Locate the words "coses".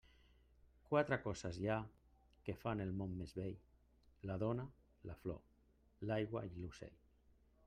1.25-1.59